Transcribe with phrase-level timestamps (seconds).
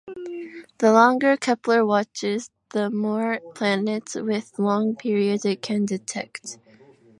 [0.79, 6.57] The longer "Kepler" watches, the more planets with long periods it can detect.